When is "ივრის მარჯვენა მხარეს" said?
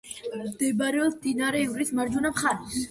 1.69-2.79